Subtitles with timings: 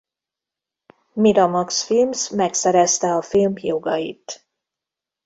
[1.13, 4.47] Miramax Films megszerezte a film jogait.